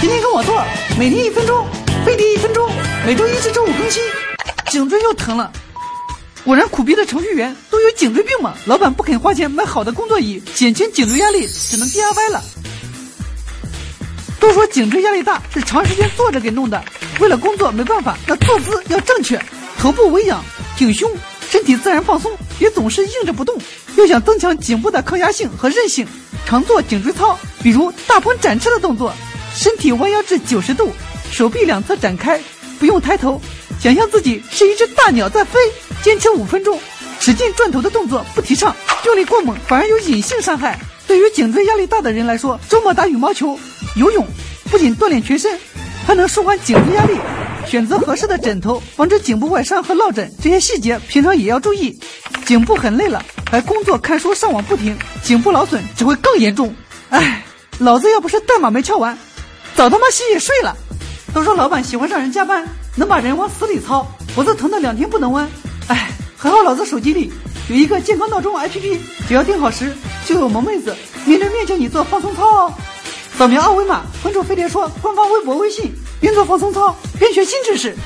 [0.00, 0.64] 天天跟我做，
[0.98, 1.66] 每天一分钟，
[2.06, 2.66] 飞碟一分钟，
[3.04, 4.02] 每周一至周五更新。
[4.70, 5.52] 颈椎又疼了，
[6.42, 8.54] 果然苦逼的程序员都有颈椎病嘛？
[8.64, 12.42] 老板不肯花钱买好的工作椅，减轻颈椎压力，只能 DIY 了。
[14.40, 16.82] 都说颈椎压力大是长时间坐着给弄的，
[17.20, 19.38] 为了工作没办法，那坐姿要正确，
[19.78, 20.42] 头部微仰，
[20.78, 21.12] 挺胸，
[21.50, 23.54] 身体自然放松，别总是硬着不动。
[23.96, 26.06] 要想增强颈部的抗压性和韧性，
[26.46, 29.12] 常做颈椎操，比如大鹏展翅的动作，
[29.54, 30.92] 身体弯腰至九十度，
[31.30, 32.40] 手臂两侧展开，
[32.78, 33.40] 不用抬头，
[33.80, 35.58] 想象自己是一只大鸟在飞，
[36.02, 36.78] 坚持五分钟，
[37.18, 40.78] 使劲转头的动作不提倡，用力过猛反而有隐性伤害。
[41.06, 43.58] 对于颈椎压力大的人来说，周末打羽毛球。
[43.96, 44.24] 游泳
[44.70, 45.58] 不仅锻炼全身，
[46.06, 47.18] 还能舒缓颈椎压力。
[47.66, 51.98] 选择合适的枕头，防止颈部外伤和落枕，这些细节平常也要注意。
[52.46, 56.74] 颈部很累了，还工作、看书、上网不停，颈部劳损只会更严重。
[57.10, 57.44] 哎，
[57.78, 59.18] 老子要不是代码没敲完，
[59.80, 60.76] 早他妈洗洗睡了。
[61.32, 65.48] 都说老板喜欢让人加班，能把人往死里操，脖子疼的两天不能弯。
[65.88, 67.32] 哎，还好老子手机里
[67.70, 72.74] 有一个健康闹钟 APP，只要定好时，就有萌妹子面对面教你做放松操哦。
[73.38, 77.96] 扫描二维码关注飞碟说官方微博微信，边做放松操边学新知识。